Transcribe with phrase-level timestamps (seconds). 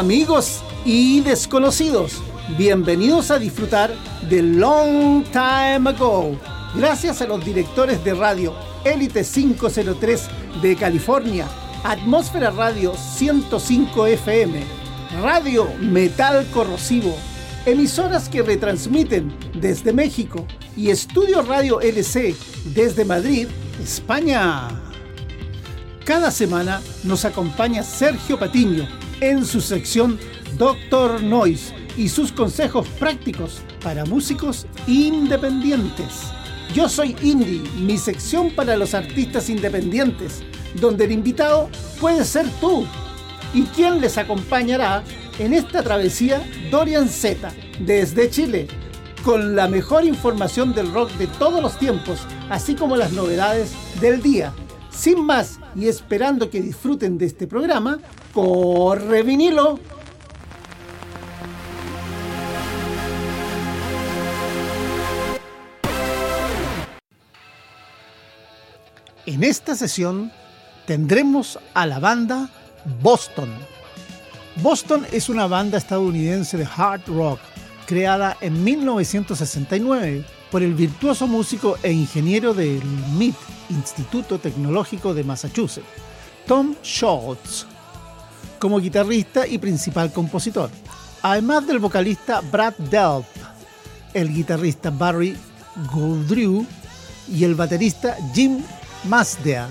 [0.00, 2.22] Amigos y desconocidos.
[2.56, 3.94] Bienvenidos a disfrutar
[4.30, 6.38] de Long Time Ago.
[6.74, 8.54] Gracias a los directores de radio
[8.86, 10.28] Elite 503
[10.62, 11.46] de California,
[11.84, 14.62] Atmósfera Radio 105 FM,
[15.20, 17.14] Radio Metal Corrosivo,
[17.66, 20.46] emisoras que retransmiten desde México
[20.78, 22.34] y Estudio Radio LC
[22.72, 23.48] desde Madrid,
[23.82, 24.68] España.
[26.06, 30.18] Cada semana nos acompaña Sergio Patiño en su sección
[30.56, 36.24] Doctor Noise y sus consejos prácticos para músicos independientes.
[36.74, 40.42] Yo soy Indie, mi sección para los artistas independientes,
[40.80, 41.68] donde el invitado
[42.00, 42.86] puede ser tú.
[43.52, 45.02] ¿Y quién les acompañará
[45.38, 46.40] en esta travesía?
[46.70, 48.68] Dorian Z, desde Chile,
[49.24, 54.22] con la mejor información del rock de todos los tiempos, así como las novedades del
[54.22, 54.52] día.
[54.90, 57.98] Sin más, y esperando que disfruten de este programa,
[58.32, 59.78] corre vinilo.
[69.26, 70.32] En esta sesión
[70.86, 72.50] tendremos a la banda
[73.00, 73.48] Boston.
[74.56, 77.38] Boston es una banda estadounidense de hard rock
[77.86, 82.82] creada en 1969 por el virtuoso músico e ingeniero del
[83.16, 83.36] MIT,
[83.70, 85.86] Instituto Tecnológico de Massachusetts,
[86.46, 87.66] Tom Schultz,
[88.58, 90.70] como guitarrista y principal compositor,
[91.22, 93.26] además del vocalista Brad Delp,
[94.12, 95.36] el guitarrista Barry
[95.92, 96.66] Goldrew
[97.28, 98.62] y el baterista Jim
[99.04, 99.68] Masdea.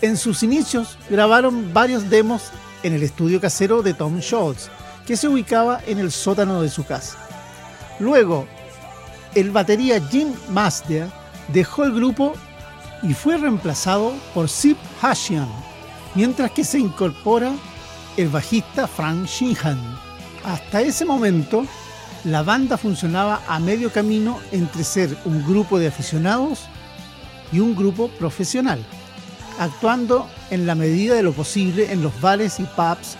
[0.00, 2.50] En sus inicios grabaron varios demos
[2.82, 4.68] en el estudio casero de Tom Schultz,
[5.06, 7.18] que se ubicaba en el sótano de su casa.
[7.98, 8.46] Luego,
[9.34, 11.08] el batería Jim Masdea
[11.48, 12.34] dejó el grupo
[13.02, 15.48] y fue reemplazado por Sip Hashian,
[16.14, 17.52] mientras que se incorpora
[18.16, 19.78] el bajista Frank Sheehan.
[20.44, 21.66] Hasta ese momento,
[22.24, 26.60] la banda funcionaba a medio camino entre ser un grupo de aficionados
[27.52, 28.84] y un grupo profesional,
[29.58, 33.16] actuando en la medida de lo posible en los bares y pubs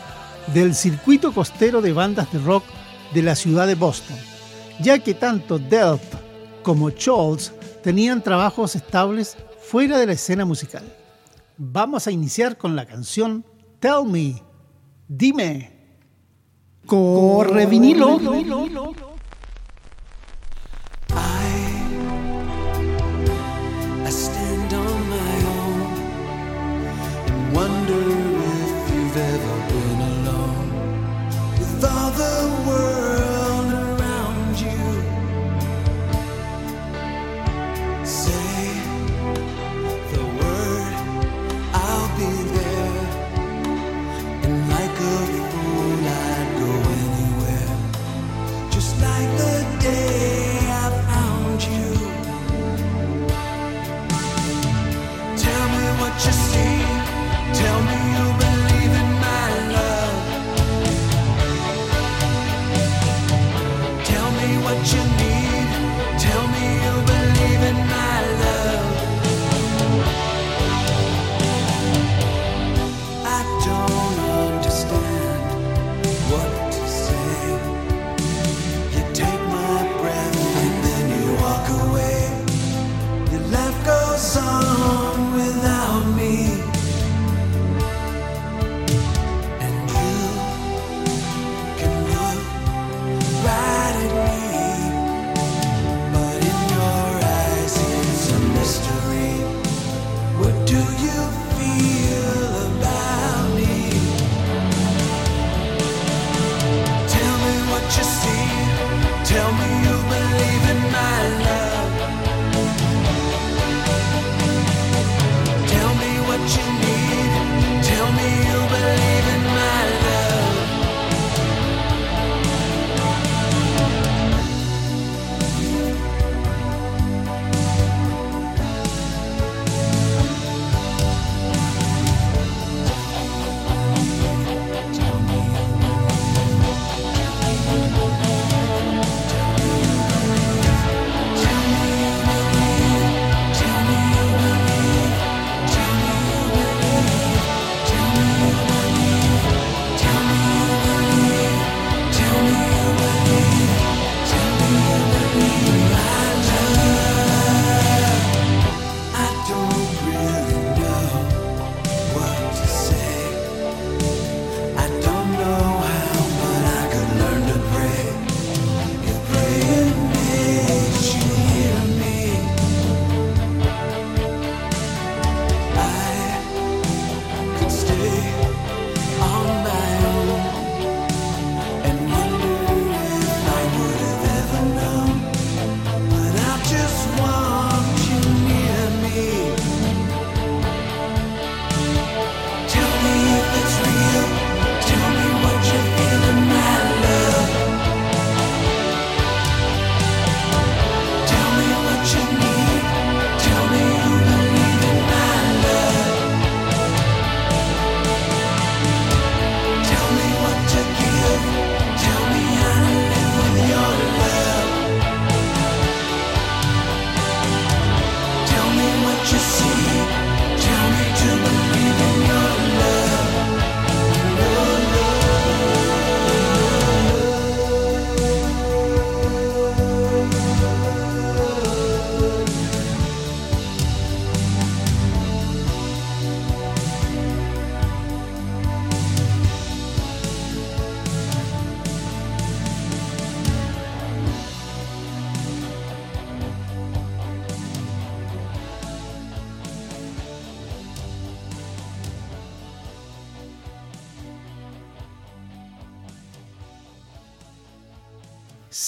[0.54, 2.64] del circuito costero de bandas de rock
[3.14, 4.16] de la ciudad de Boston,
[4.80, 6.02] ya que tanto Delp
[6.62, 9.36] como Scholz tenían trabajos estables
[9.72, 10.84] fuera de la escena musical.
[11.56, 13.42] Vamos a iniciar con la canción
[13.80, 14.42] Tell Me,
[15.08, 15.72] dime,
[16.84, 18.20] corre vinilo.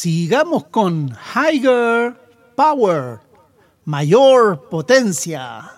[0.05, 2.15] Sigamos con Higher
[2.55, 3.21] Power,
[3.87, 5.74] mayor potencia.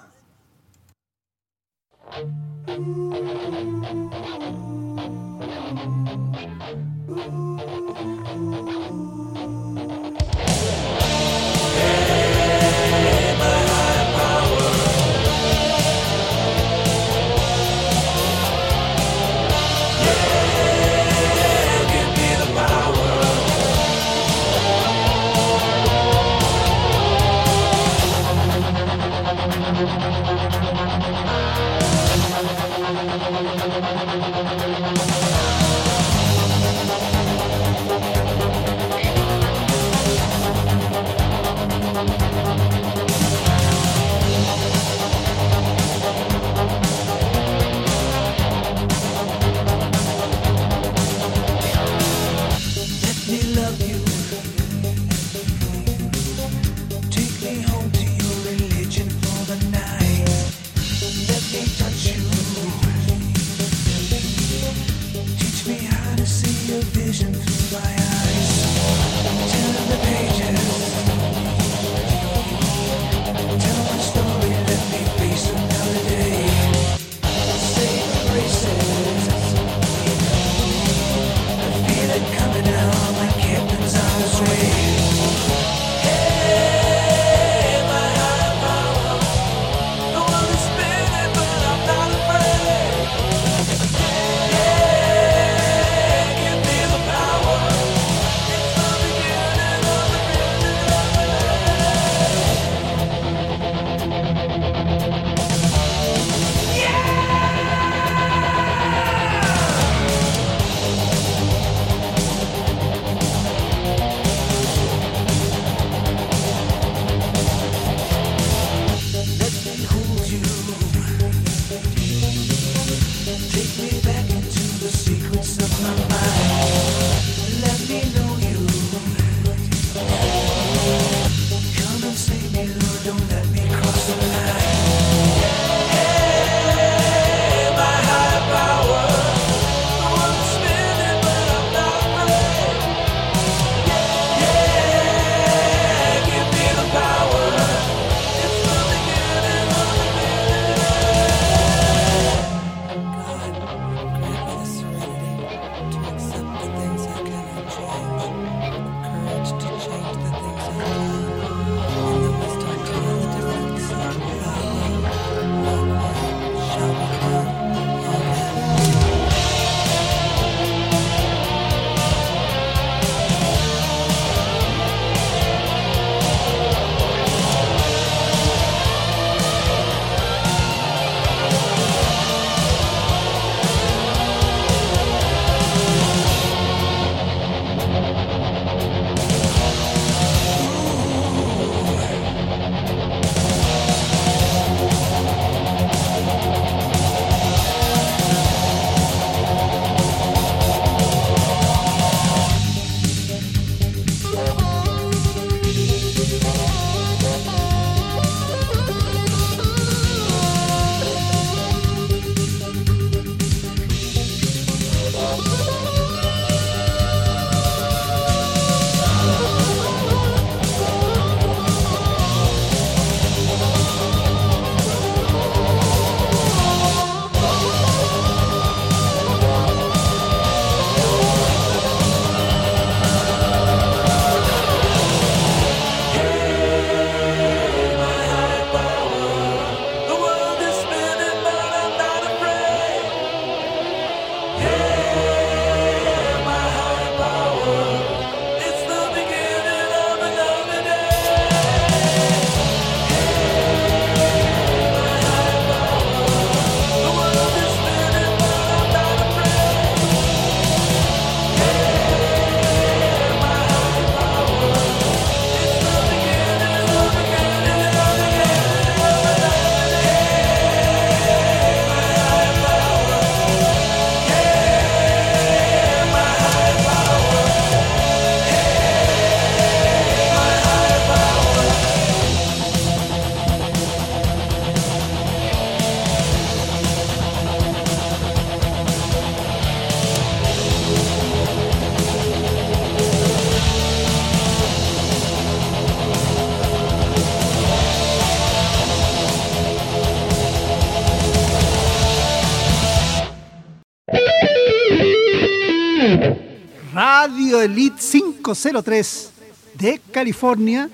[307.19, 309.31] Radio Elite 503
[309.73, 310.91] de California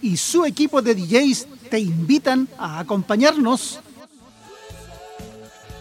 [0.00, 3.80] y su equipo de DJs te invitan a acompañarnos.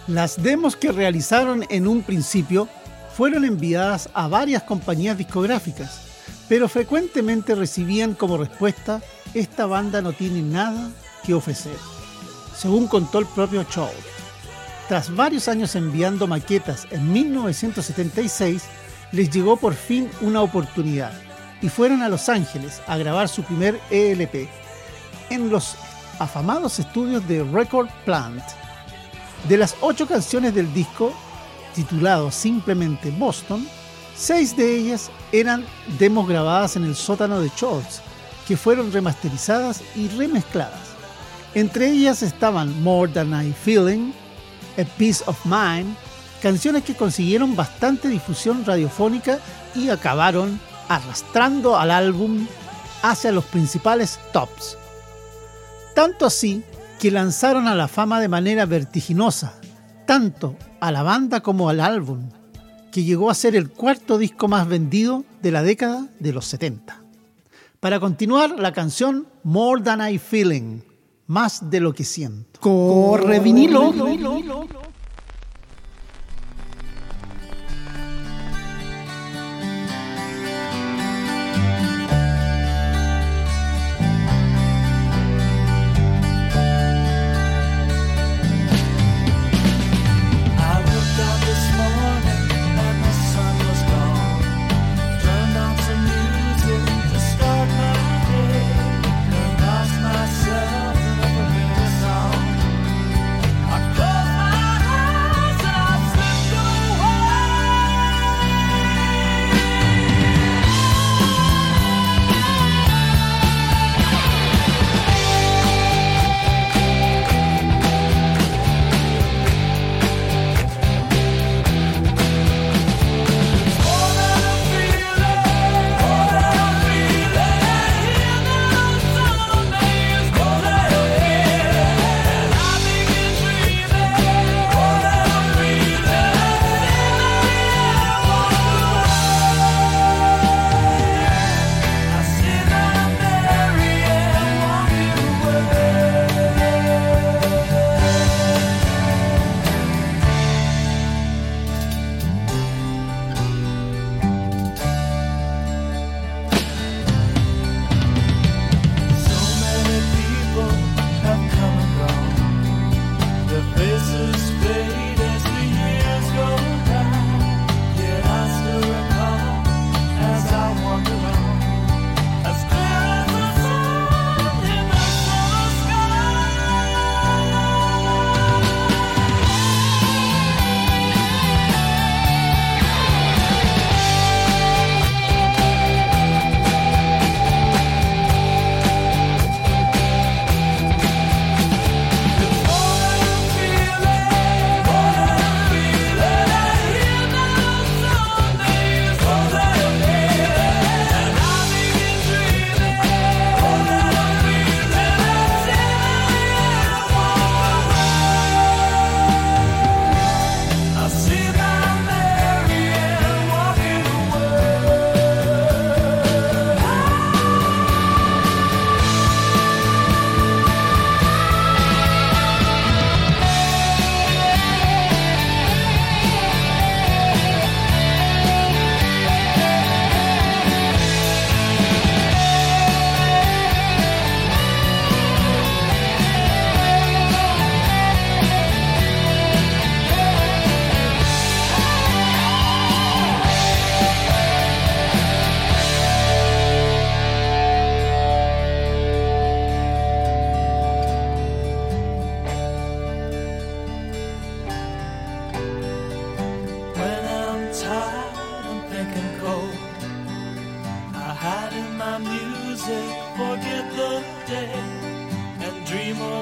[0.08, 2.68] Las demos que realizaron en un principio
[3.16, 6.02] fueron enviadas a varias compañías discográficas,
[6.50, 9.00] pero frecuentemente recibían como respuesta
[9.36, 10.90] esta banda no tiene nada
[11.24, 11.78] que ofrecer,
[12.58, 13.92] según contó el propio Chow.
[14.88, 18.64] Tras varios años enviando maquetas en 1976,
[19.14, 21.14] les llegó por fin una oportunidad
[21.62, 24.50] y fueron a Los Ángeles a grabar su primer ELP
[25.30, 25.76] en los
[26.20, 28.44] afamados estudios de Record Plant.
[29.48, 31.14] De las ocho canciones del disco,
[31.76, 33.68] titulado simplemente Boston,
[34.16, 35.64] seis de ellas eran
[36.00, 38.02] demos grabadas en el sótano de Schultz,
[38.48, 40.94] que fueron remasterizadas y remezcladas.
[41.54, 44.12] Entre ellas estaban More Than I Feeling,
[44.78, 45.96] A Peace of Mind,
[46.44, 49.40] canciones que consiguieron bastante difusión radiofónica
[49.74, 50.60] y acabaron
[50.90, 52.46] arrastrando al álbum
[53.02, 54.78] hacia los principales tops.
[55.96, 56.62] Tanto así
[57.00, 59.54] que lanzaron a la fama de manera vertiginosa,
[60.06, 62.30] tanto a la banda como al álbum,
[62.92, 67.00] que llegó a ser el cuarto disco más vendido de la década de los 70.
[67.80, 70.82] Para continuar, la canción More Than I Feeling,
[71.26, 72.60] más de lo que siento.
[72.60, 73.94] Corre vinilo.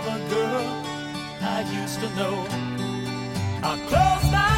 [0.02, 0.68] of a girl
[1.42, 2.46] I used to know.
[3.64, 4.51] I closed my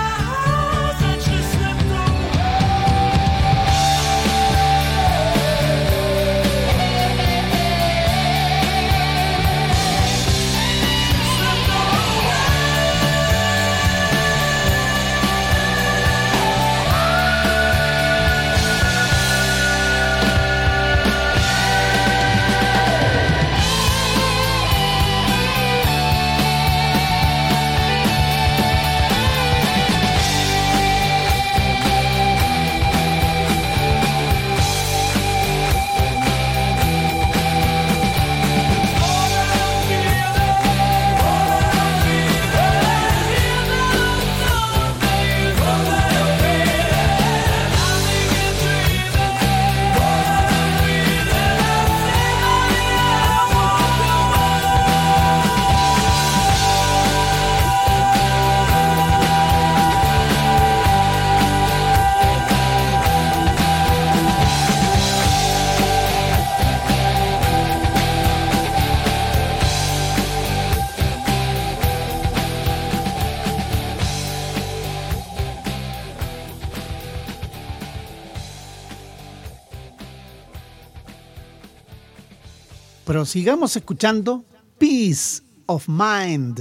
[83.25, 84.43] sigamos escuchando
[84.77, 86.59] Peace of Mind,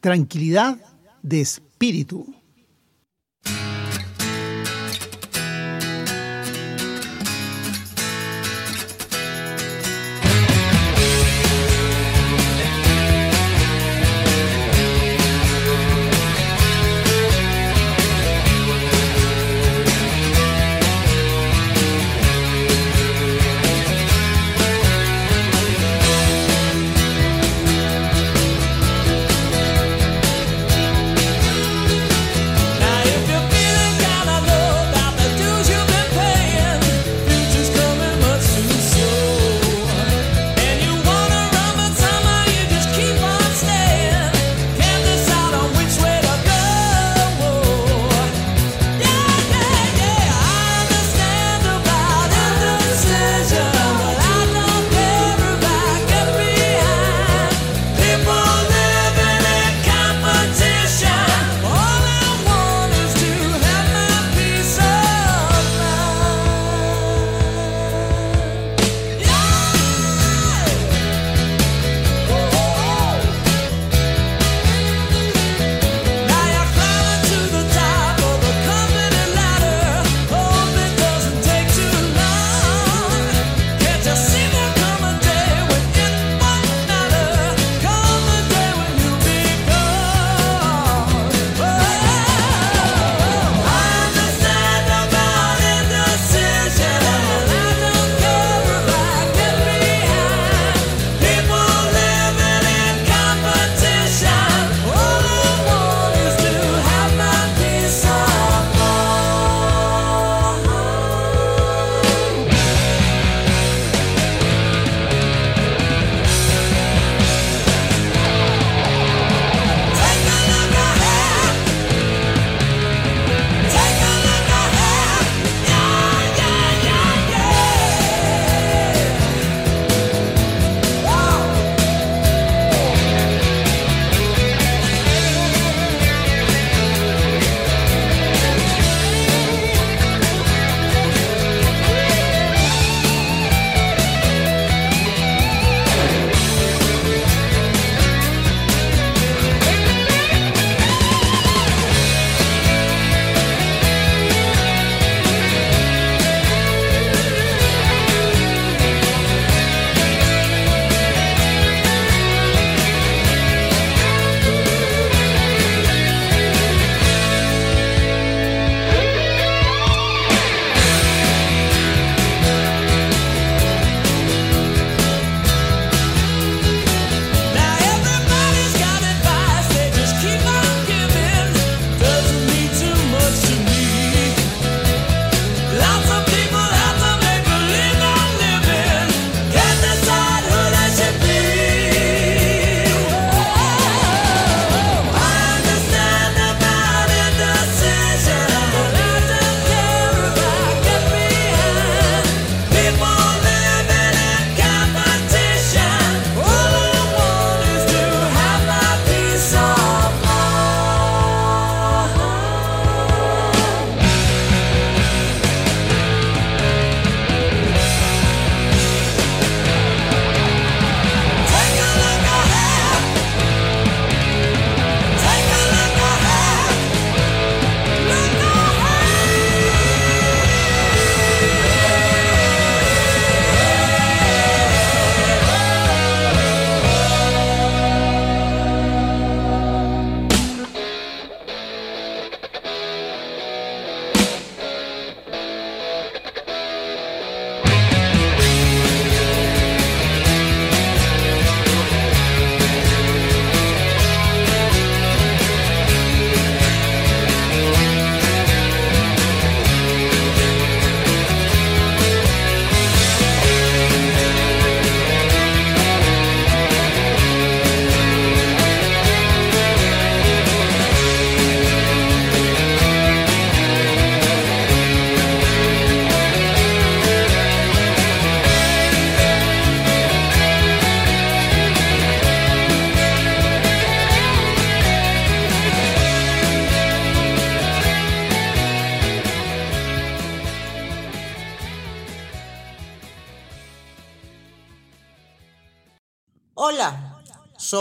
[0.00, 0.78] tranquilidad
[1.22, 2.35] de espíritu.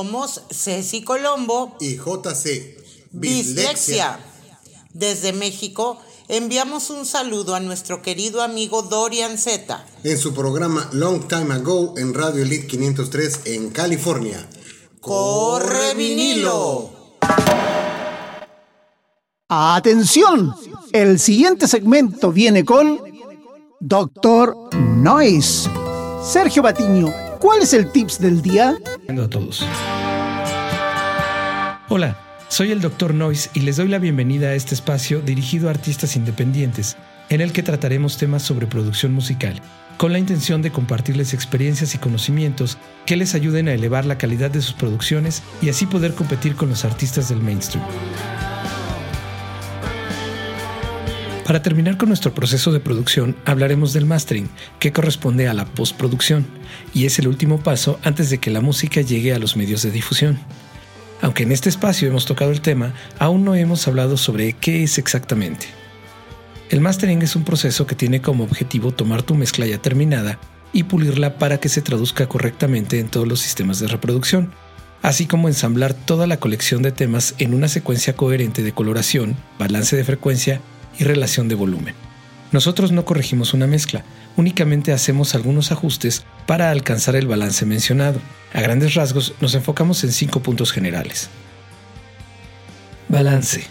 [0.05, 2.77] Somos Ceci Colombo y JC
[3.11, 4.19] Bislexia.
[4.93, 9.83] Desde México enviamos un saludo a nuestro querido amigo Dorian Z.
[10.03, 14.47] En su programa Long Time Ago en Radio Elite 503 en California.
[15.01, 16.91] ¡Corre vinilo!
[19.49, 20.53] ¡Atención!
[20.91, 23.01] El siguiente segmento viene con
[23.79, 25.69] Doctor Noise.
[26.23, 28.76] Sergio Batiño, ¿cuál es el tips del día?
[29.10, 29.65] a todos.
[31.89, 32.17] Hola,
[32.50, 33.13] soy el Dr.
[33.13, 36.98] Noise y les doy la bienvenida a este espacio dirigido a artistas independientes,
[37.30, 39.62] en el que trataremos temas sobre producción musical,
[39.98, 44.52] con la intención de compartirles experiencias y conocimientos que les ayuden a elevar la calidad
[44.52, 47.86] de sus producciones y así poder competir con los artistas del mainstream.
[51.45, 56.47] Para terminar con nuestro proceso de producción, hablaremos del mastering, que corresponde a la postproducción,
[56.91, 59.91] y es el último paso antes de que la música llegue a los medios de
[59.91, 60.39] difusión.
[61.21, 64.97] Aunque en este espacio hemos tocado el tema, aún no hemos hablado sobre qué es
[64.97, 65.67] exactamente.
[66.71, 70.39] El mastering es un proceso que tiene como objetivo tomar tu mezcla ya terminada
[70.73, 74.51] y pulirla para que se traduzca correctamente en todos los sistemas de reproducción,
[75.03, 79.95] así como ensamblar toda la colección de temas en una secuencia coherente de coloración, balance
[79.95, 80.60] de frecuencia
[80.97, 81.95] y relación de volumen.
[82.51, 84.03] Nosotros no corregimos una mezcla,
[84.38, 88.19] únicamente hacemos algunos ajustes para alcanzar el balance mencionado.
[88.53, 91.29] A grandes rasgos nos enfocamos en cinco puntos generales.
[93.10, 93.65] Balance.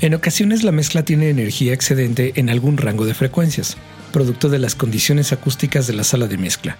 [0.00, 3.76] En ocasiones la mezcla tiene energía excedente en algún rango de frecuencias,
[4.12, 6.76] producto de las condiciones acústicas de la sala de mezcla.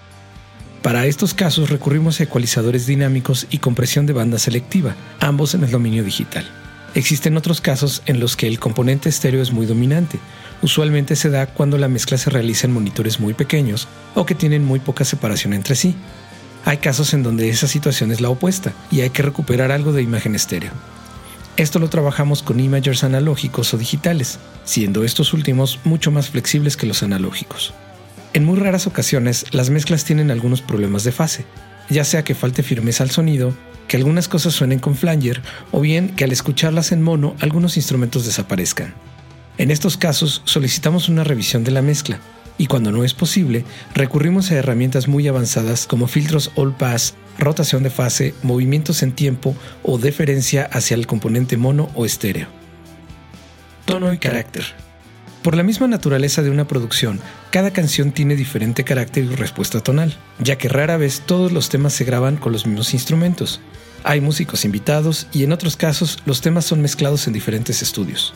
[0.81, 5.71] Para estos casos recurrimos a ecualizadores dinámicos y compresión de banda selectiva, ambos en el
[5.71, 6.45] dominio digital.
[6.93, 10.19] Existen otros casos en los que el componente estéreo es muy dominante,
[10.61, 14.65] usualmente se da cuando la mezcla se realiza en monitores muy pequeños o que tienen
[14.65, 15.95] muy poca separación entre sí.
[16.65, 20.01] Hay casos en donde esa situación es la opuesta y hay que recuperar algo de
[20.01, 20.71] imagen estéreo.
[21.55, 26.85] Esto lo trabajamos con imagers analógicos o digitales, siendo estos últimos mucho más flexibles que
[26.85, 27.73] los analógicos.
[28.33, 31.45] En muy raras ocasiones, las mezclas tienen algunos problemas de fase,
[31.89, 33.53] ya sea que falte firmeza al sonido,
[33.87, 38.25] que algunas cosas suenen con flanger o bien que al escucharlas en mono algunos instrumentos
[38.25, 38.93] desaparezcan.
[39.57, 42.19] En estos casos solicitamos una revisión de la mezcla
[42.57, 47.83] y cuando no es posible recurrimos a herramientas muy avanzadas como filtros all pass, rotación
[47.83, 52.47] de fase, movimientos en tiempo o deferencia hacia el componente mono o estéreo.
[53.85, 54.86] Tono y carácter.
[55.47, 60.13] Por la misma naturaleza de una producción, cada canción tiene diferente carácter y respuesta tonal,
[60.39, 63.61] ya que rara vez todos los temas se graban con los mismos instrumentos.
[64.03, 68.33] Hay músicos invitados y en otros casos los temas son mezclados en diferentes estudios.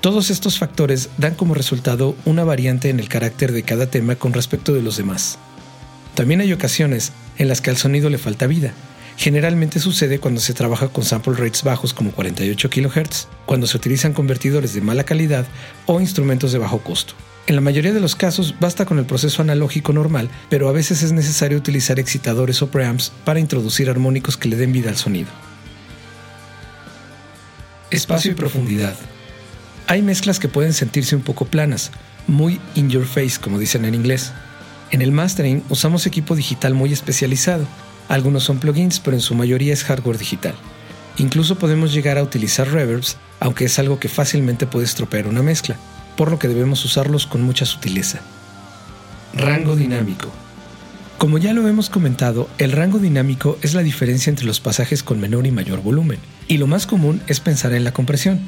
[0.00, 4.32] Todos estos factores dan como resultado una variante en el carácter de cada tema con
[4.32, 5.38] respecto de los demás.
[6.16, 8.72] También hay ocasiones en las que al sonido le falta vida.
[9.16, 14.12] Generalmente sucede cuando se trabaja con sample rates bajos como 48 kHz, cuando se utilizan
[14.12, 15.46] convertidores de mala calidad
[15.86, 17.14] o instrumentos de bajo costo.
[17.46, 21.02] En la mayoría de los casos basta con el proceso analógico normal, pero a veces
[21.02, 25.28] es necesario utilizar excitadores o preamps para introducir armónicos que le den vida al sonido.
[27.90, 28.94] Espacio y profundidad.
[29.88, 31.90] Hay mezclas que pueden sentirse un poco planas,
[32.26, 34.32] muy in your face como dicen en inglés.
[34.92, 37.66] En el mastering usamos equipo digital muy especializado.
[38.08, 40.54] Algunos son plugins, pero en su mayoría es hardware digital.
[41.18, 45.76] Incluso podemos llegar a utilizar reverbs, aunque es algo que fácilmente puede estropear una mezcla,
[46.16, 48.20] por lo que debemos usarlos con mucha sutileza.
[49.34, 50.30] Rango dinámico.
[51.18, 55.20] Como ya lo hemos comentado, el rango dinámico es la diferencia entre los pasajes con
[55.20, 58.40] menor y mayor volumen, y lo más común es pensar en la compresión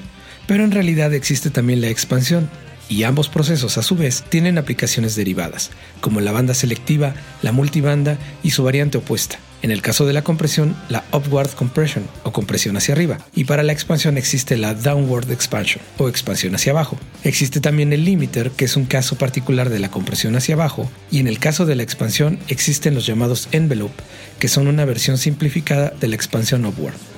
[0.46, 2.48] pero en realidad existe también la expansión,
[2.88, 5.70] y ambos procesos a su vez tienen aplicaciones derivadas,
[6.00, 9.38] como la banda selectiva, la multibanda y su variante opuesta.
[9.62, 13.62] En el caso de la compresión, la upward compression o compresión hacia arriba, y para
[13.62, 16.98] la expansión existe la downward expansion o expansión hacia abajo.
[17.22, 21.18] Existe también el limiter, que es un caso particular de la compresión hacia abajo, y
[21.18, 24.02] en el caso de la expansión existen los llamados envelope,
[24.38, 27.13] que son una versión simplificada de la expansión upward.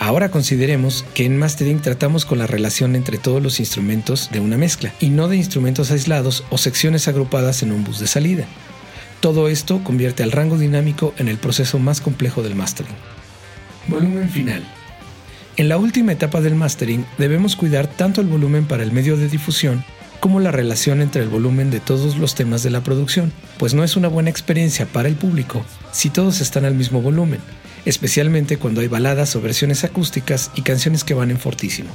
[0.00, 4.56] Ahora consideremos que en mastering tratamos con la relación entre todos los instrumentos de una
[4.56, 8.44] mezcla y no de instrumentos aislados o secciones agrupadas en un bus de salida.
[9.18, 12.94] Todo esto convierte al rango dinámico en el proceso más complejo del mastering.
[13.88, 14.62] Volumen final.
[15.56, 19.28] En la última etapa del mastering debemos cuidar tanto el volumen para el medio de
[19.28, 19.84] difusión
[20.20, 23.82] como la relación entre el volumen de todos los temas de la producción, pues no
[23.82, 27.40] es una buena experiencia para el público si todos están al mismo volumen,
[27.84, 31.90] especialmente cuando hay baladas o versiones acústicas y canciones que van en fortísimo.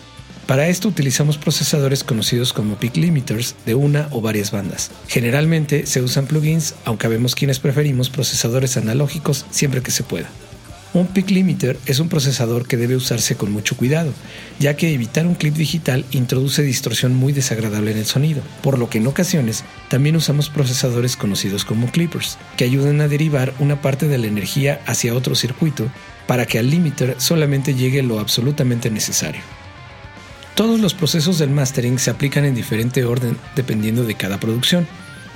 [0.48, 4.92] Para esto utilizamos procesadores conocidos como peak limiters de una o varias bandas.
[5.08, 10.30] Generalmente se usan plugins, aunque vemos quienes preferimos procesadores analógicos siempre que se pueda.
[10.94, 14.14] Un peak limiter es un procesador que debe usarse con mucho cuidado,
[14.60, 18.92] ya que evitar un clip digital introduce distorsión muy desagradable en el sonido, por lo
[18.92, 24.08] que en ocasiones también usamos procesadores conocidos como clippers, que ayudan a derivar una parte
[24.08, 25.92] de la energía hacia otro circuito
[26.28, 29.42] para que al limiter solamente llegue lo absolutamente necesario.
[30.54, 34.86] Todos los procesos del mastering se aplican en diferente orden dependiendo de cada producción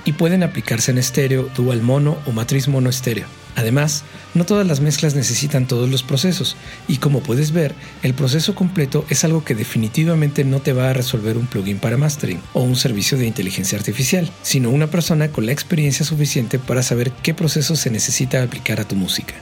[0.06, 3.26] y pueden aplicarse en estéreo, dual mono o matriz mono estéreo.
[3.58, 4.04] Además,
[4.36, 6.56] no todas las mezclas necesitan todos los procesos
[6.88, 10.94] y como puedes ver, el proceso completo es algo que definitivamente no te va a
[10.94, 15.48] resolver un plugin para mastering o un servicio de inteligencia artificial, sino una persona con
[15.48, 19.34] la experiencia suficiente para saber qué proceso se necesita aplicar a tu música.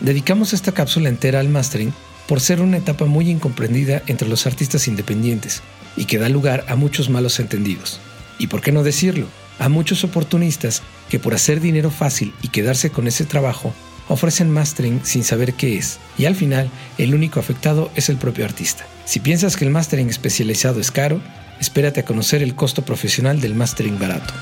[0.00, 1.92] Dedicamos esta cápsula entera al mastering
[2.26, 5.62] por ser una etapa muy incomprendida entre los artistas independientes
[5.98, 8.00] y que da lugar a muchos malos entendidos.
[8.38, 9.26] Y por qué no decirlo,
[9.58, 13.72] a muchos oportunistas que por hacer dinero fácil y quedarse con ese trabajo,
[14.08, 18.44] ofrecen mastering sin saber qué es, y al final el único afectado es el propio
[18.44, 18.86] artista.
[19.04, 21.20] Si piensas que el mastering especializado es caro,
[21.60, 24.34] espérate a conocer el costo profesional del mastering barato.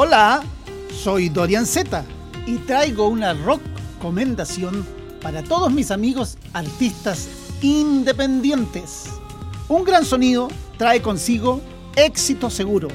[0.00, 0.44] Hola,
[0.94, 2.04] soy Dorian Z
[2.46, 3.60] y traigo una rock
[3.96, 4.86] recomendación
[5.20, 7.28] para todos mis amigos artistas
[7.62, 9.06] independientes.
[9.66, 11.60] Un gran sonido trae consigo
[11.96, 12.86] éxito seguro.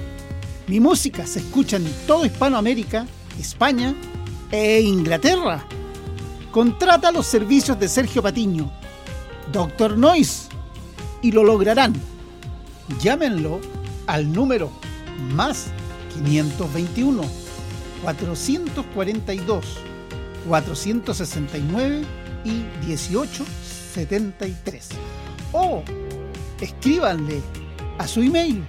[0.67, 3.05] Mi música se escucha en todo Hispanoamérica,
[3.37, 3.93] España
[4.49, 5.65] e Inglaterra.
[6.53, 8.71] Contrata los servicios de Sergio Patiño,
[9.51, 10.47] Doctor Noise,
[11.21, 11.93] y lo lograrán.
[13.01, 13.59] Llámenlo
[14.07, 14.71] al número
[15.35, 15.65] más
[16.13, 17.23] 521,
[18.03, 19.65] 442,
[20.47, 22.03] 469
[22.45, 24.89] y 1873.
[25.51, 25.83] O
[26.59, 27.41] escríbanle
[27.97, 28.63] a su email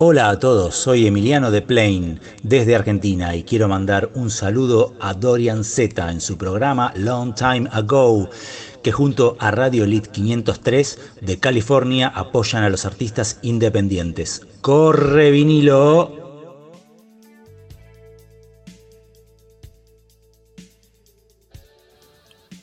[0.00, 5.12] Hola a todos, soy Emiliano de Plain desde Argentina y quiero mandar un saludo a
[5.12, 8.30] Dorian Z en su programa Long Time Ago,
[8.80, 14.46] que junto a Radio Elite 503 de California apoyan a los artistas independientes.
[14.60, 16.54] ¡Corre vinilo!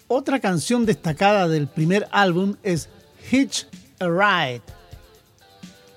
[0.08, 2.88] Otra canción destacada del primer álbum es
[3.30, 3.67] Hitch
[4.00, 4.74] a Ride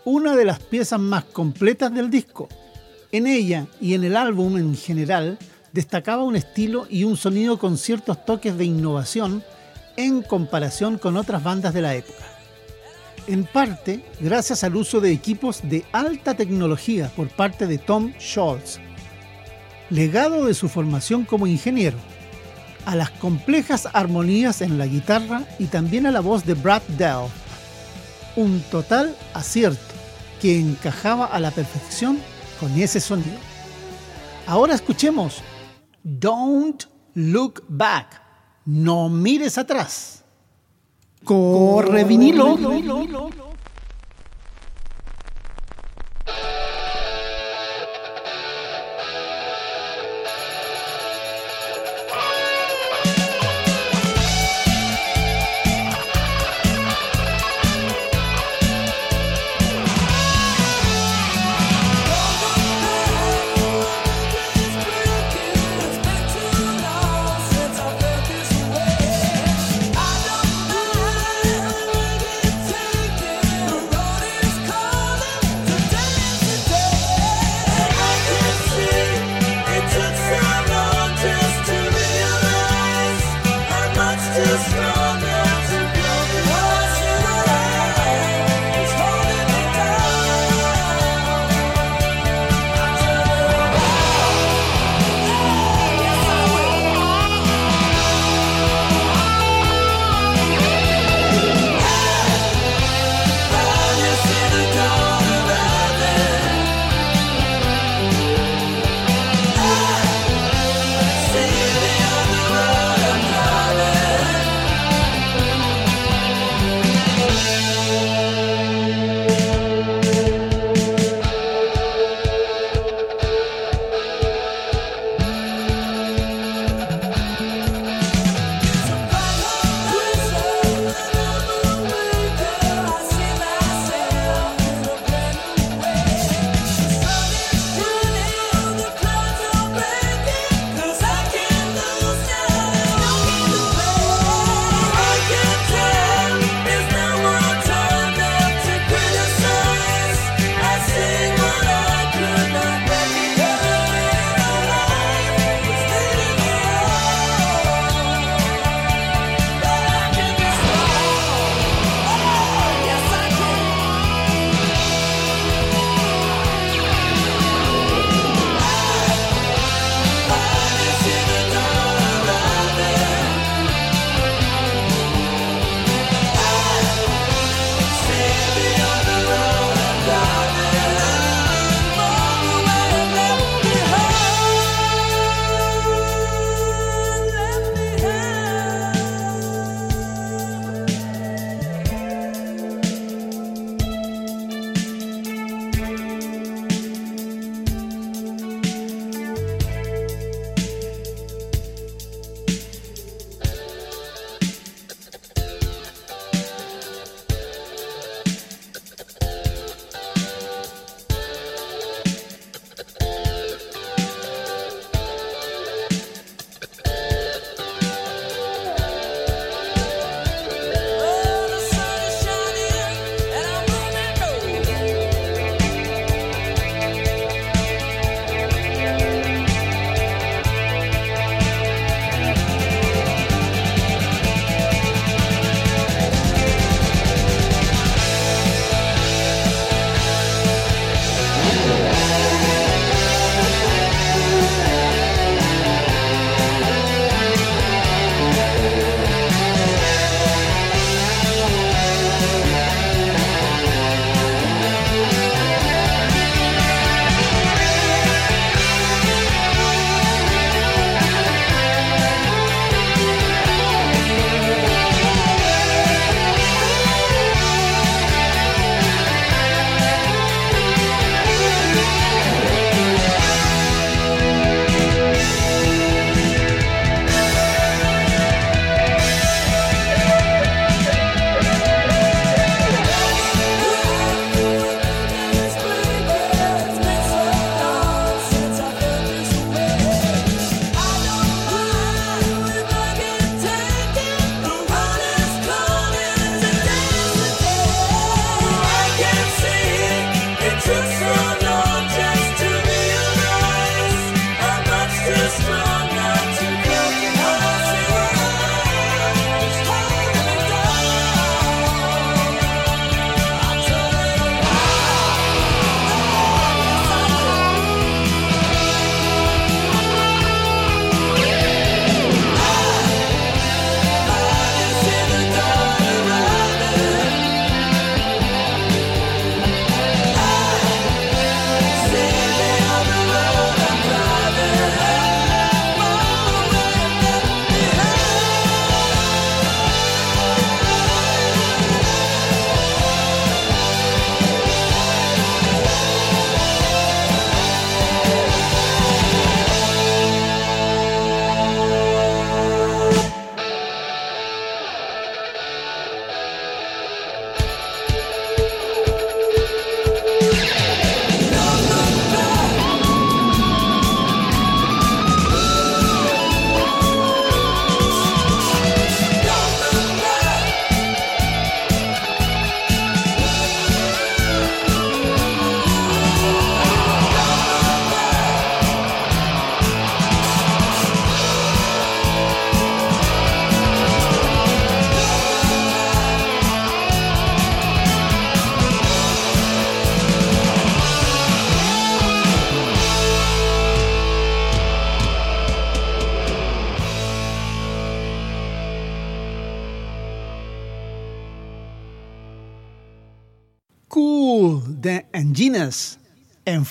[0.09, 2.49] una de las piezas más completas del disco.
[3.13, 5.39] En ella y en el álbum en general
[5.73, 9.45] destacaba un estilo y un sonido con ciertos toques de innovación
[9.99, 12.25] en comparación con otras bandas de la época.
[13.27, 18.79] En parte gracias al uso de equipos de alta tecnología por parte de Tom Scholz,
[19.91, 21.99] legado de su formación como ingeniero,
[22.87, 27.27] a las complejas armonías en la guitarra y también a la voz de Brad Dell.
[28.37, 29.88] Un total acierto
[30.41, 32.19] que encajaba a la perfección
[32.61, 33.39] con ese sonido.
[34.47, 35.43] Ahora escuchemos
[36.03, 38.23] Don't Look Back.
[38.65, 40.25] No mires atrás.
[41.25, 42.57] Corre vinilo.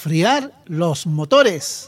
[0.08, 1.87] Enfriar los motores.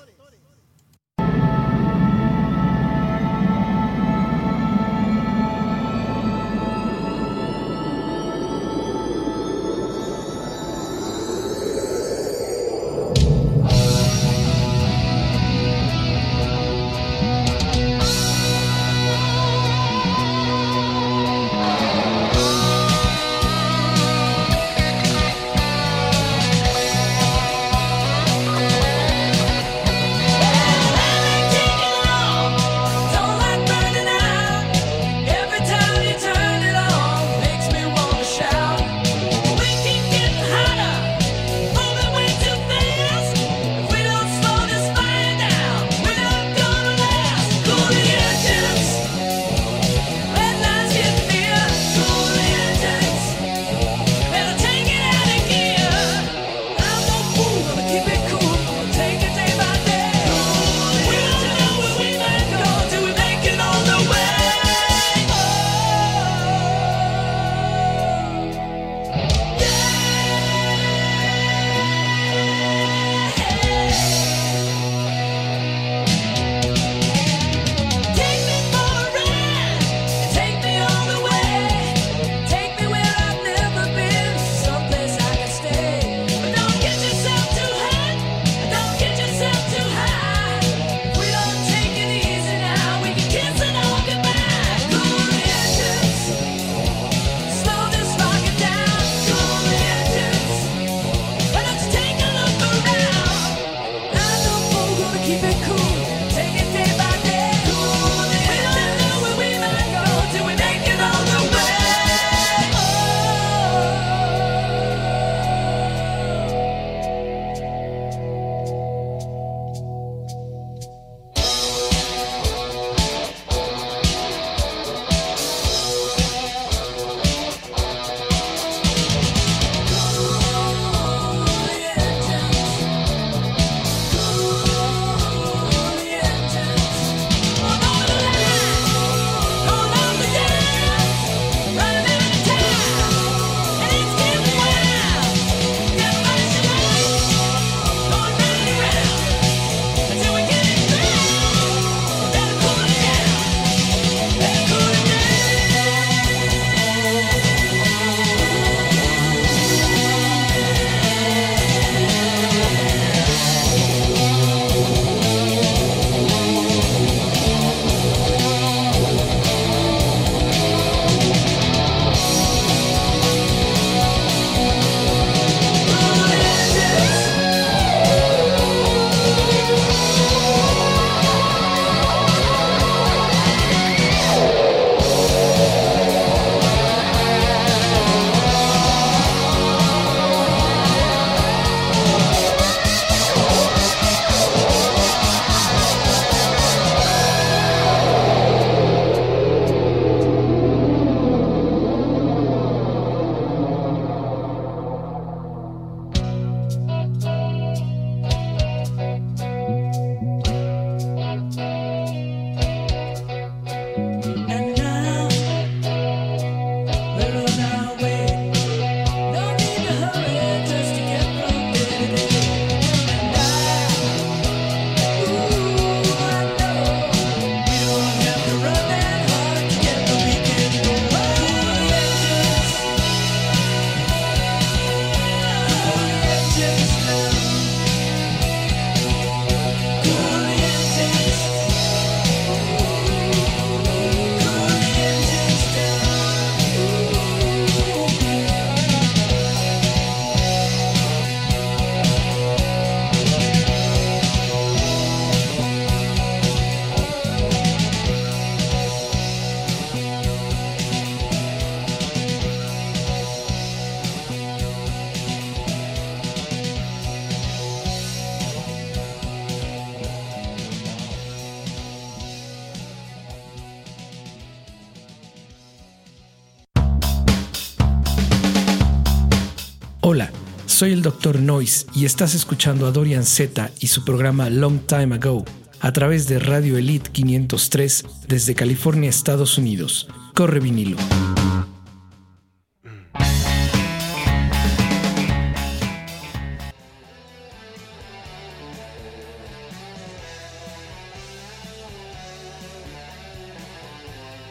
[280.80, 281.42] Soy el Dr.
[281.42, 285.44] Noise y estás escuchando a Dorian Z y su programa Long Time Ago
[285.82, 290.08] a través de Radio Elite 503 desde California, Estados Unidos.
[290.34, 290.96] Corre vinilo.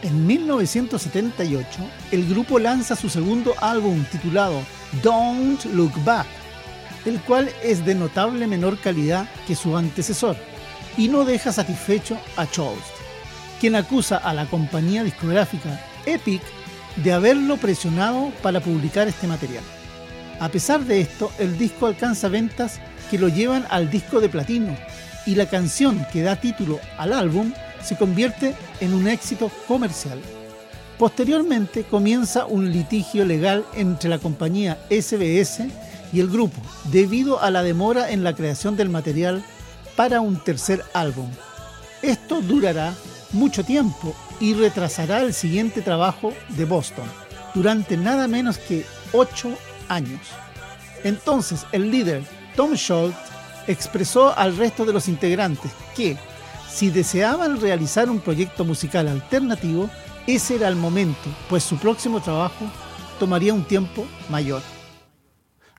[0.02, 1.68] En 1978,
[2.12, 4.60] el grupo lanza su segundo álbum titulado
[5.02, 6.26] Don't Look Back,
[7.04, 10.36] el cual es de notable menor calidad que su antecesor
[10.96, 12.82] y no deja satisfecho a Chost,
[13.60, 16.42] quien acusa a la compañía discográfica Epic
[16.96, 19.64] de haberlo presionado para publicar este material.
[20.40, 22.80] A pesar de esto, el disco alcanza ventas
[23.10, 24.76] que lo llevan al disco de platino
[25.26, 30.20] y la canción que da título al álbum se convierte en un éxito comercial.
[30.98, 35.68] Posteriormente comienza un litigio legal entre la compañía SBS
[36.12, 39.44] y el grupo debido a la demora en la creación del material
[39.94, 41.30] para un tercer álbum.
[42.02, 42.94] Esto durará
[43.32, 47.06] mucho tiempo y retrasará el siguiente trabajo de Boston
[47.54, 49.50] durante nada menos que 8
[49.88, 50.20] años.
[51.04, 52.24] Entonces el líder
[52.56, 53.16] Tom Schultz
[53.68, 56.16] expresó al resto de los integrantes que
[56.68, 59.88] si deseaban realizar un proyecto musical alternativo,
[60.34, 62.66] ese era el momento, pues su próximo trabajo
[63.18, 64.60] tomaría un tiempo mayor.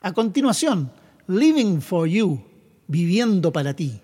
[0.02, 0.90] A continuación,
[1.28, 2.40] Living for You,
[2.88, 4.00] viviendo para ti.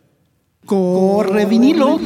[0.64, 1.98] Corre vinilo.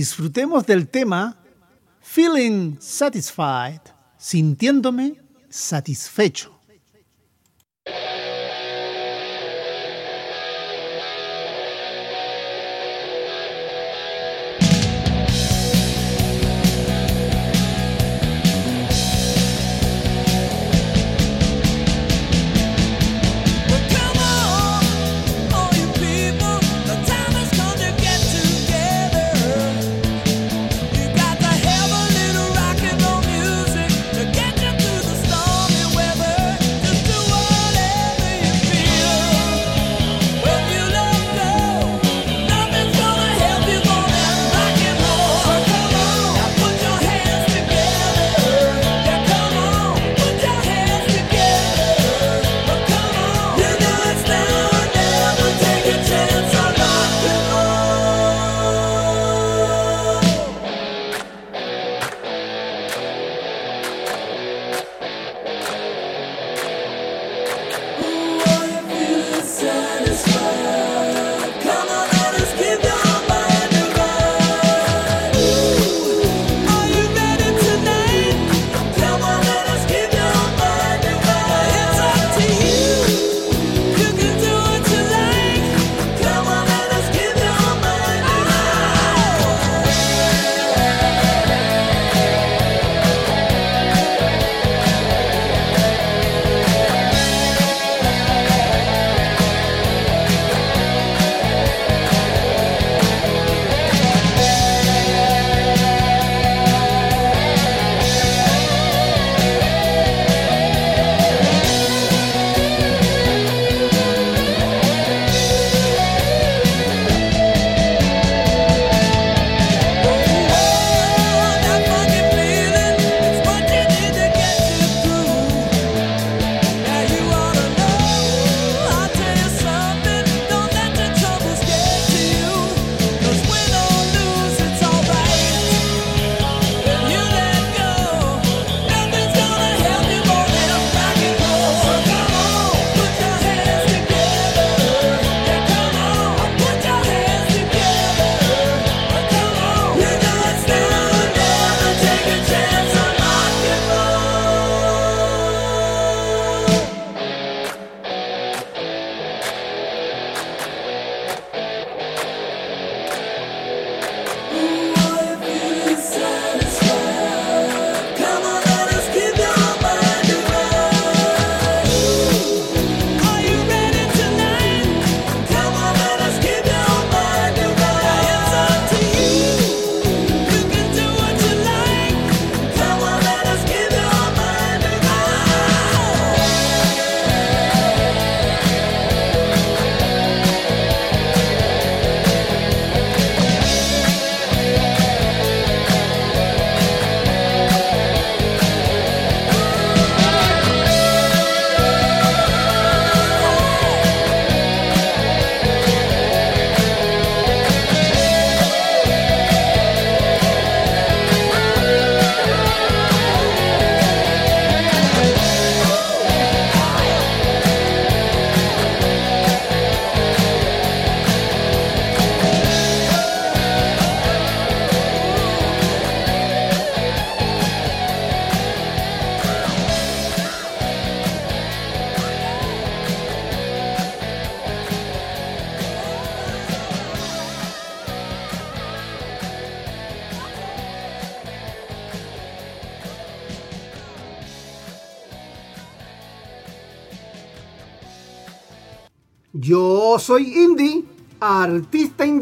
[0.00, 1.36] Disfrutemos del tema
[2.00, 3.82] Feeling Satisfied,
[4.16, 5.20] sintiéndome
[5.50, 6.58] satisfecho.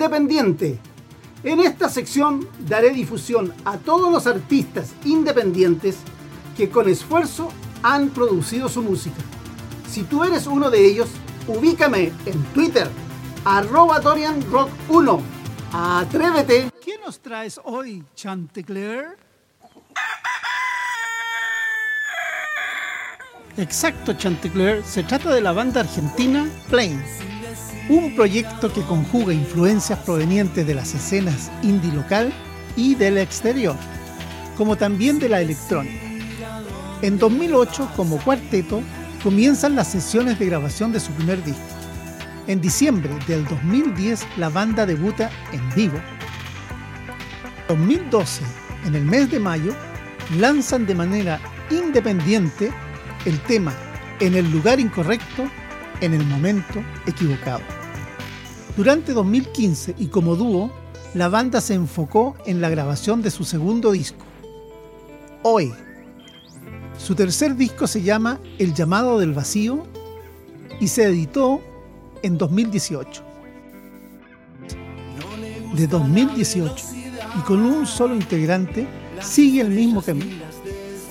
[0.09, 0.79] Independiente.
[1.45, 5.99] En esta sección daré difusión a todos los artistas independientes
[6.57, 7.53] que con esfuerzo
[7.83, 9.19] han producido su música.
[9.89, 11.09] Si tú eres uno de ellos,
[11.47, 12.89] ubícame en Twitter,
[13.45, 15.21] arroba DorianRock1.
[15.73, 16.71] Atrévete.
[16.83, 19.19] ¿Qué nos traes hoy, Chantecler?
[23.59, 24.83] Exacto, Chantecler.
[24.85, 27.38] Se trata de la banda argentina Plains.
[27.89, 32.31] Un proyecto que conjuga influencias provenientes de las escenas indie local
[32.77, 33.77] y del exterior,
[34.59, 36.07] como también de la electrónica.
[37.01, 38.83] En 2008, como cuarteto,
[39.23, 41.63] comienzan las sesiones de grabación de su primer disco.
[42.47, 45.99] En diciembre del 2010, la banda debuta en vivo.
[47.69, 48.43] 2012,
[48.85, 49.75] en el mes de mayo,
[50.39, 52.71] lanzan de manera independiente
[53.25, 53.73] el tema
[54.21, 55.49] En el lugar incorrecto,
[56.01, 57.78] en el momento equivocado.
[58.79, 60.71] Durante 2015 y como dúo,
[61.13, 64.25] la banda se enfocó en la grabación de su segundo disco,
[65.43, 65.73] Hoy.
[66.97, 69.85] Su tercer disco se llama El llamado del vacío
[70.79, 71.61] y se editó
[72.23, 73.25] en 2018.
[75.75, 76.85] De 2018
[77.37, 78.87] y con un solo integrante
[79.21, 80.45] sigue el mismo camino.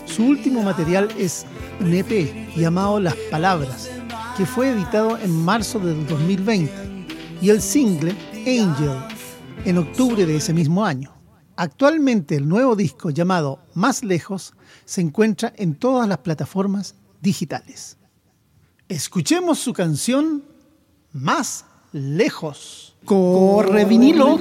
[0.05, 1.45] Su último material es
[1.82, 3.89] un EP llamado Las Palabras,
[4.38, 6.97] que fue editado en marzo del 2020,
[7.42, 8.98] y el single Angel
[9.66, 11.14] en octubre de ese mismo año.
[11.56, 14.54] Actualmente el nuevo disco llamado Más Lejos
[14.86, 17.98] se encuentra en todas las plataformas digitales.
[18.88, 20.44] Escuchemos su canción
[21.14, 22.96] Más Lejos.
[23.06, 24.38] Corre vinilo.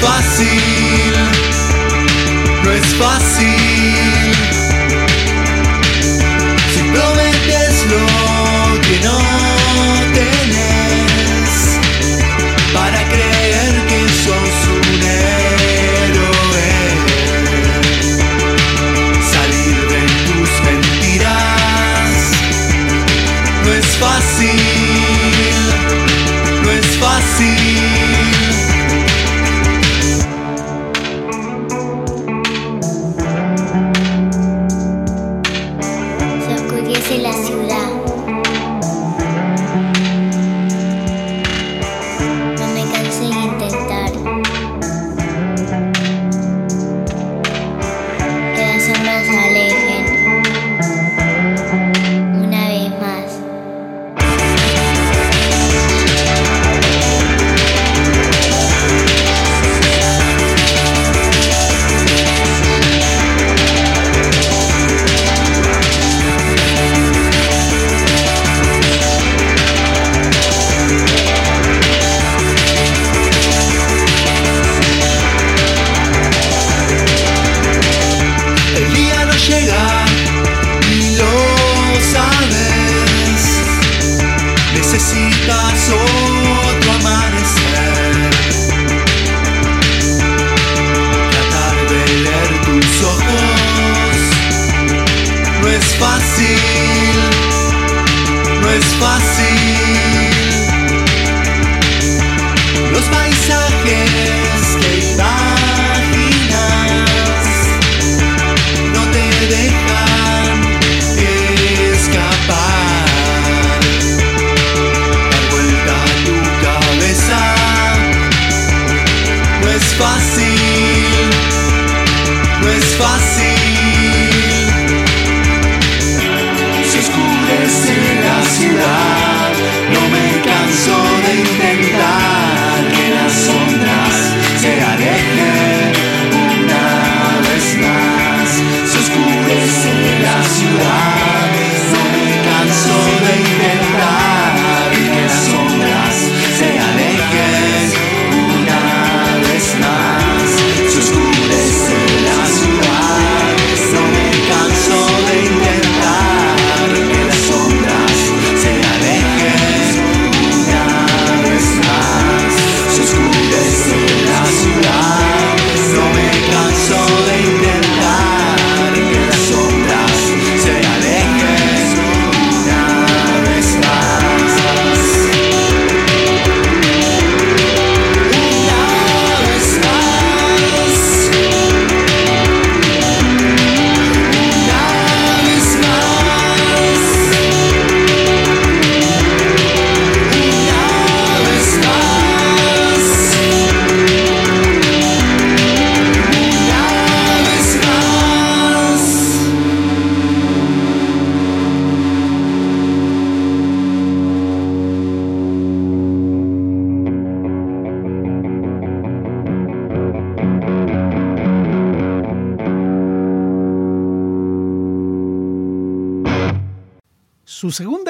[0.00, 1.14] fácil,
[2.64, 4.17] no es fácil.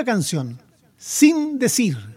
[0.09, 0.59] Canción,
[0.97, 2.08] Sin Decir.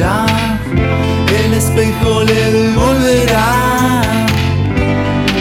[0.00, 4.00] El espejo le devolverá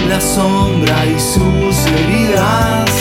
[0.09, 2.91] la sombra y sus heridas,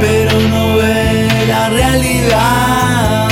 [0.00, 3.28] pero no ve la realidad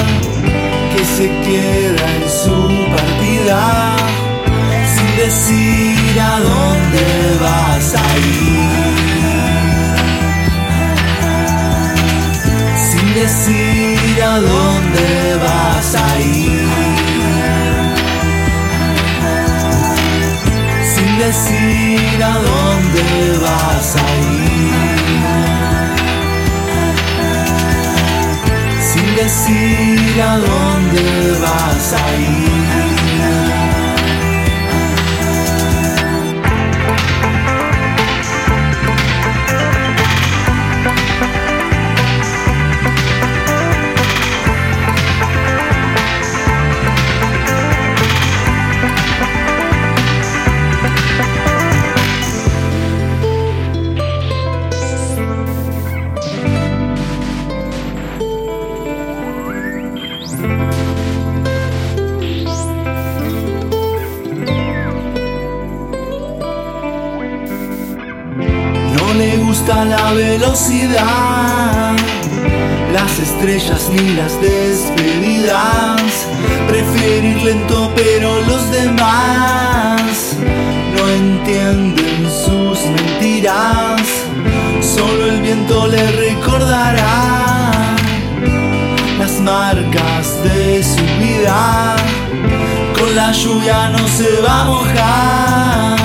[0.97, 2.59] que se queda en su
[2.97, 3.97] partida
[4.93, 7.05] sin decir a dónde
[7.41, 8.71] vas a ir.
[12.77, 16.60] Sin decir a dónde vas a ir.
[21.21, 24.61] Decir a dónde vas a ir.
[28.81, 33.60] sin decir a dónde vas a ir.
[70.13, 71.97] Velocidad,
[72.93, 76.27] las estrellas ni las despedidas.
[76.69, 80.37] Prefiere ir lento, pero los demás
[80.97, 84.03] no entienden sus mentiras.
[84.81, 87.97] Solo el viento le recordará
[89.19, 91.97] las marcas de su vida.
[92.99, 95.97] Con la lluvia no se va a mojar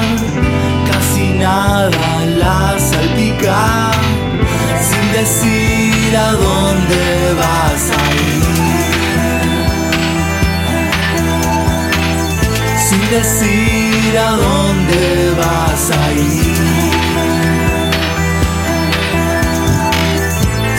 [0.91, 3.91] casi nada la salpica
[4.87, 7.03] sin decir a dónde
[7.41, 8.43] vas a ir.
[12.87, 15.03] Sin decir a dónde
[15.41, 16.55] vas a ir.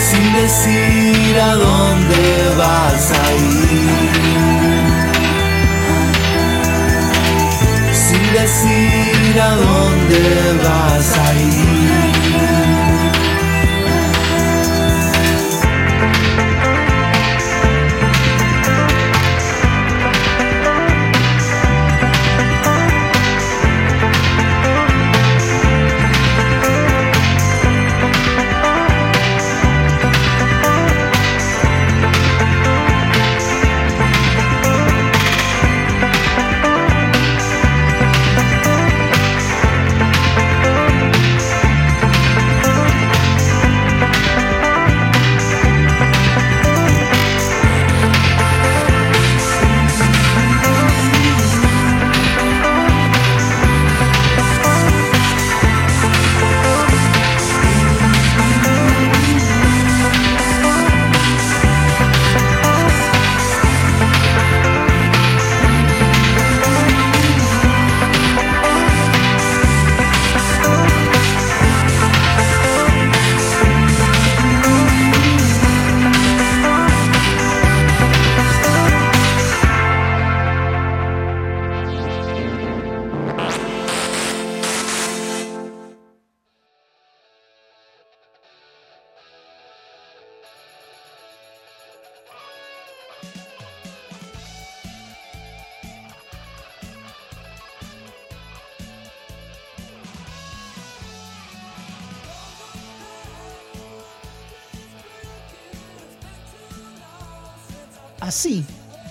[0.09, 2.25] Sin decir a dónde
[2.61, 4.96] vas a ir.
[8.41, 12.16] Decir a dónde vas a ir.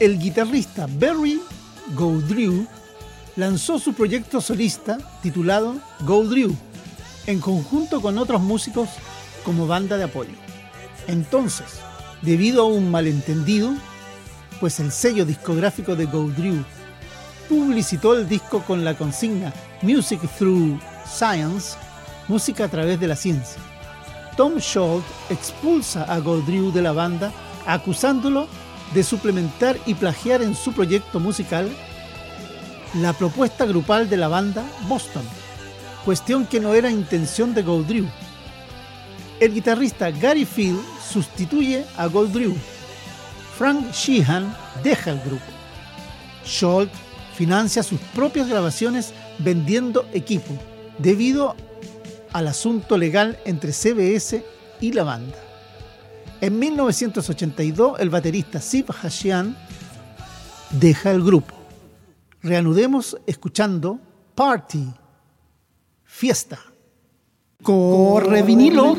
[0.06, 1.42] El guitarrista Barry
[1.96, 2.68] Goudreau
[3.36, 6.56] lanzó su proyecto solista titulado Goudreau,
[7.26, 8.90] en conjunto con otros músicos
[9.44, 10.36] como banda de apoyo.
[11.08, 11.80] Entonces,
[12.22, 13.74] debido a un malentendido,
[14.60, 16.64] pues el sello discográfico de Goudreau
[17.50, 19.52] publicitó el disco con la consigna
[19.82, 21.78] Music Through Science,
[22.28, 23.62] música a través de la ciencia.
[24.38, 27.32] Tom Schultz expulsa a Goldrew de la banda
[27.66, 28.48] acusándolo
[28.94, 31.70] de suplementar y plagiar en su proyecto musical
[32.96, 35.24] la propuesta grupal de la banda Boston,
[36.06, 38.06] cuestión que no era intención de Goldrew.
[39.40, 40.80] El guitarrista Gary Field
[41.12, 42.56] sustituye a Goldrew.
[43.58, 45.44] Frank Sheehan deja el grupo.
[46.46, 46.94] Schultz
[47.36, 50.58] financia sus propias grabaciones vendiendo equipo,
[50.98, 51.56] debido
[52.32, 54.44] al asunto legal entre CBS
[54.80, 55.45] y la banda.
[56.46, 59.58] En 1982, el baterista Sib Hashian
[60.70, 61.56] deja el grupo.
[62.44, 64.00] Reanudemos escuchando
[64.36, 64.86] Party,
[66.04, 66.60] Fiesta.
[67.64, 68.96] Corre vinilo.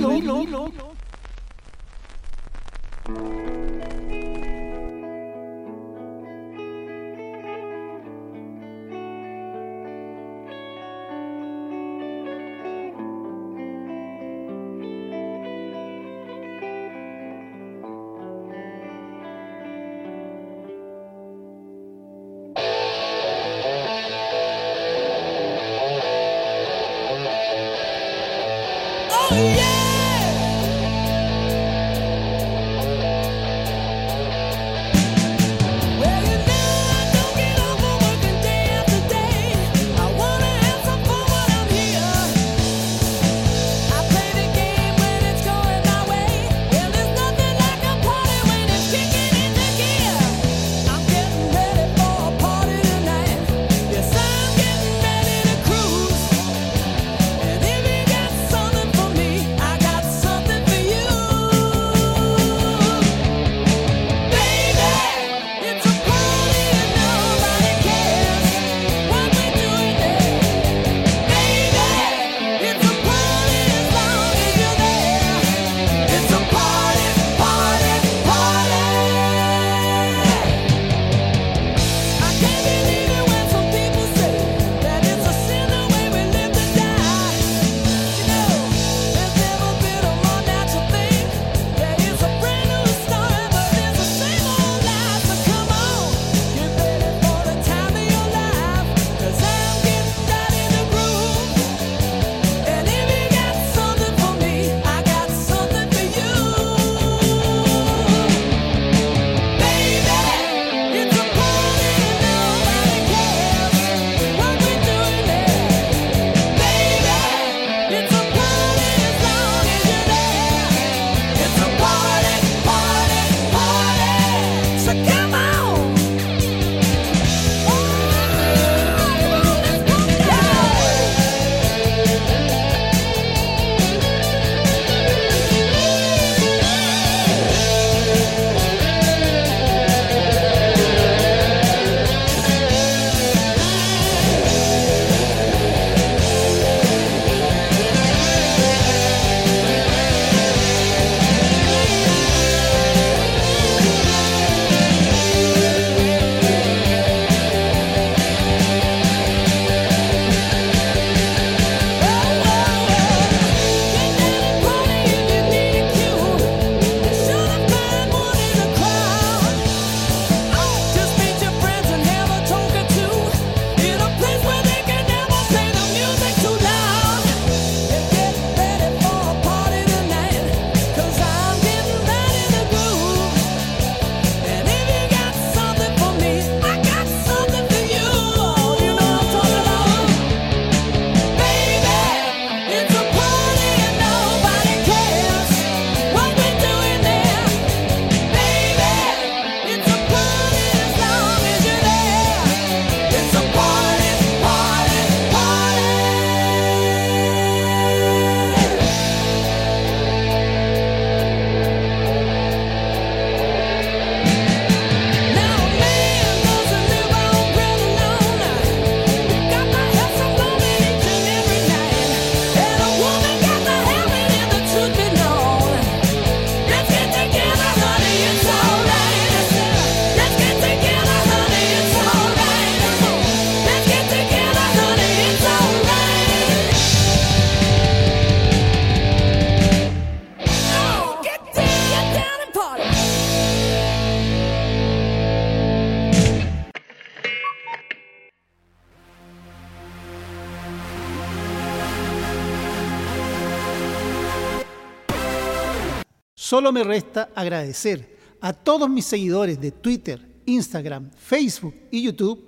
[256.57, 262.43] Solo me resta agradecer a todos mis seguidores de Twitter, Instagram, Facebook y YouTube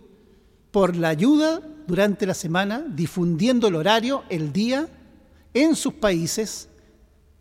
[0.70, 4.88] por la ayuda durante la semana difundiendo el horario, el día,
[5.52, 6.70] en sus países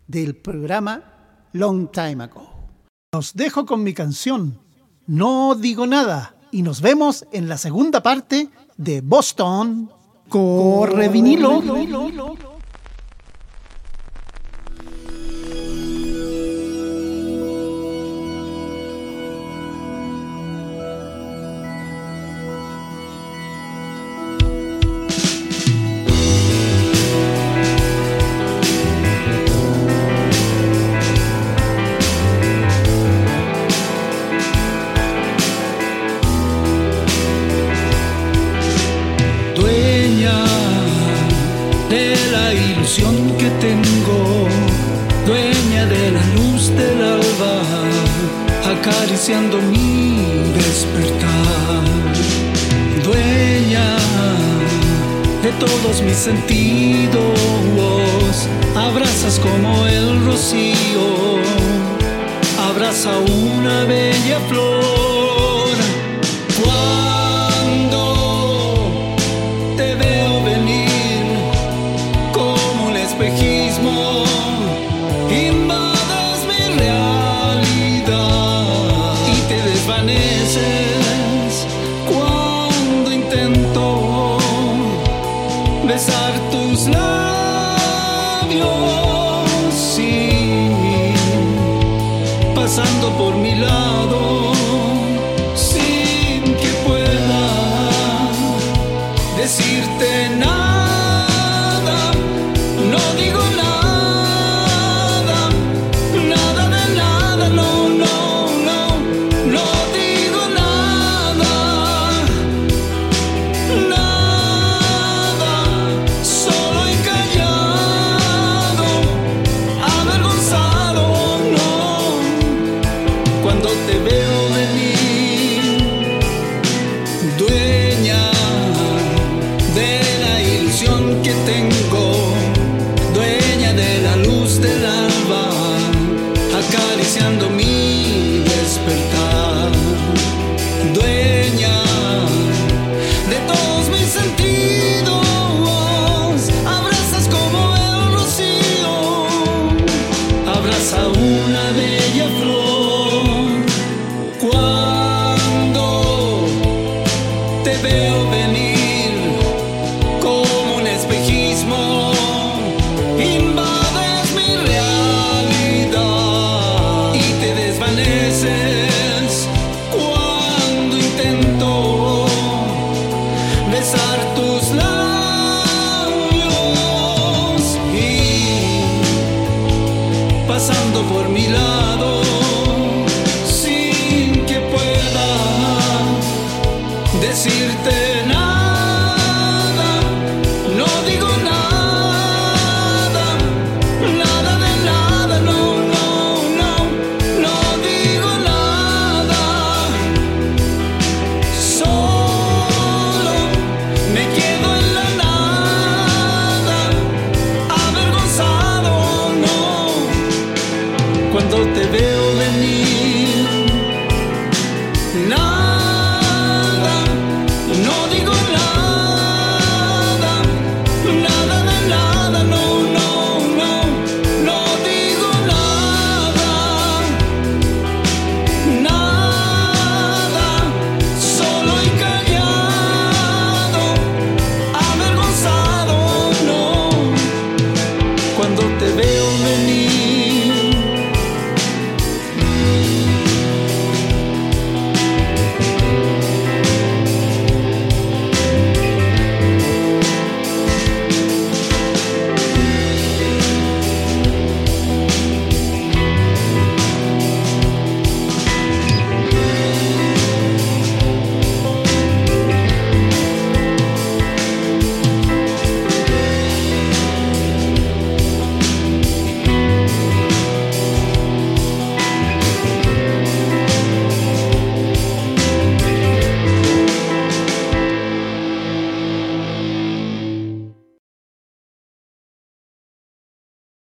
[0.07, 2.67] del programa Long Time Ago.
[3.13, 4.59] Los dejo con mi canción
[5.05, 9.89] No digo nada y nos vemos en la segunda parte de Boston.
[10.27, 11.63] Corre vinilo.